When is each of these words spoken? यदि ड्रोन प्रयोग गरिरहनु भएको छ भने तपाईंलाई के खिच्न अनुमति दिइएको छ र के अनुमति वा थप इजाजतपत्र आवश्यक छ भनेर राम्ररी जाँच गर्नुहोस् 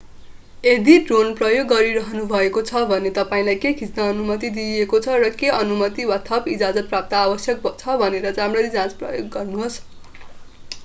यदि 0.63 0.93
ड्रोन 0.99 1.27
प्रयोग 1.39 1.67
गरिरहनु 1.71 2.21
भएको 2.29 2.61
छ 2.69 2.79
भने 2.91 3.09
तपाईंलाई 3.17 3.59
के 3.65 3.73
खिच्न 3.81 4.07
अनुमति 4.13 4.49
दिइएको 4.55 5.01
छ 5.03 5.17
र 5.23 5.29
के 5.35 5.51
अनुमति 5.57 6.05
वा 6.05 6.17
थप 6.29 6.49
इजाजतपत्र 6.55 7.19
आवश्यक 7.19 7.69
छ 7.75 7.99
भनेर 7.99 8.27
राम्ररी 8.39 8.73
जाँच 8.77 8.97
गर्नुहोस् 9.29 9.79